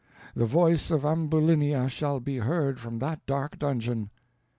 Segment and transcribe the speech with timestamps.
[0.35, 4.09] The voice of Ambulinia shall be heard from that dark dungeon."